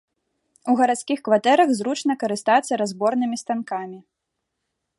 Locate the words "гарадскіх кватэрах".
0.79-1.69